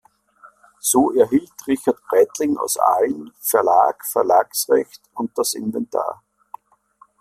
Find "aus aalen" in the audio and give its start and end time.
2.57-3.35